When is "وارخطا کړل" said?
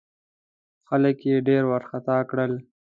1.67-2.51